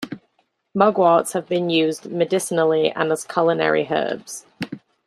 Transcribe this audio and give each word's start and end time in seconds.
Mugworts 0.75 1.33
have 1.33 1.47
been 1.47 1.69
used 1.69 2.09
medicinally 2.09 2.89
and 2.89 3.11
as 3.11 3.23
culinary 3.23 3.85
herbs. 3.91 4.47